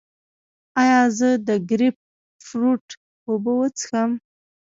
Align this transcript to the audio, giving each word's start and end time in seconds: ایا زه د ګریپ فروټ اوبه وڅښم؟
ایا 0.81 1.01
زه 1.17 1.29
د 1.47 1.49
ګریپ 1.69 1.97
فروټ 2.47 2.85
اوبه 3.27 3.51
وڅښم؟ 3.59 4.11